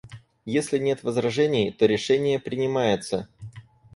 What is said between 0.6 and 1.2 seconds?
нет